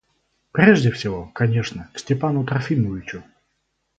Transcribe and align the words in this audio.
Прежде 0.51 0.89
всего, 0.89 1.27
конечно, 1.35 1.91
к 1.93 1.99
Степану 1.99 2.43
Трофимовичу. 2.43 3.21